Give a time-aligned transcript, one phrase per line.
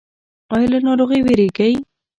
[0.53, 1.73] ایا له ناروغۍ ویریږئ؟